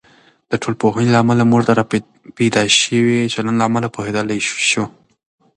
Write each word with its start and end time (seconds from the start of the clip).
د 0.51 0.53
ټولنپوهنې 0.61 1.09
له 1.13 1.19
امله، 1.23 1.43
موږ 1.51 1.61
د 1.65 1.71
راپیدا 1.79 2.61
شوي 2.79 3.17
چلند 3.33 3.57
له 3.59 3.65
امله 3.69 3.87
پوهیدلی 3.95 4.39
شو. 4.69 4.83